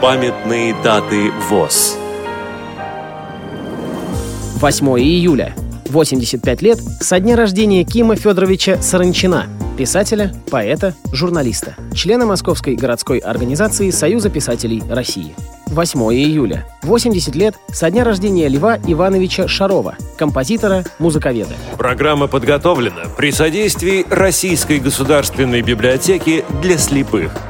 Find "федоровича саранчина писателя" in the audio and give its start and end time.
8.16-10.32